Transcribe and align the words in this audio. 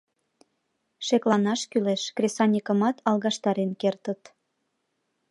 Шекланаш 1.05 1.61
кӱлеш, 1.71 2.03
кресаньыкымат 2.15 2.97
алгаштарен 3.09 3.71
кертыт. 3.81 4.21